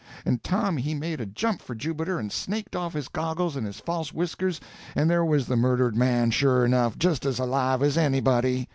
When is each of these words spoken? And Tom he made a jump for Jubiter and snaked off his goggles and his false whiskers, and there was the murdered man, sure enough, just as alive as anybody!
And 0.25 0.43
Tom 0.43 0.77
he 0.77 0.95
made 0.95 1.21
a 1.21 1.27
jump 1.27 1.61
for 1.61 1.75
Jubiter 1.75 2.17
and 2.17 2.31
snaked 2.31 2.75
off 2.75 2.93
his 2.93 3.07
goggles 3.07 3.55
and 3.55 3.67
his 3.67 3.79
false 3.79 4.11
whiskers, 4.11 4.59
and 4.95 5.07
there 5.11 5.23
was 5.23 5.45
the 5.45 5.55
murdered 5.55 5.95
man, 5.95 6.31
sure 6.31 6.65
enough, 6.65 6.97
just 6.97 7.23
as 7.23 7.37
alive 7.37 7.83
as 7.83 7.99
anybody! 7.99 8.67